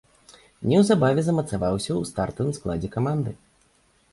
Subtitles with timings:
[0.69, 3.31] Неўзабаве замацаваўся ў стартавым складзе каманды.